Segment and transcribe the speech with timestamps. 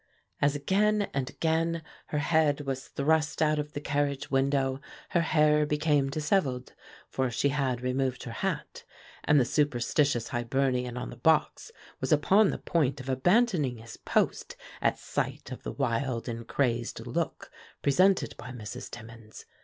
[0.41, 5.63] As again and again her head was thrust out of the carriage window her hair
[5.63, 6.73] became disheveled,
[7.07, 8.83] for she had removed her hat,
[9.25, 14.55] and the superstitious Hibernian on the box was upon the point of abandoning his post
[14.81, 17.51] at sight of the wild and crazed look
[17.83, 18.89] presented by Mrs.
[18.89, 19.45] Timmins.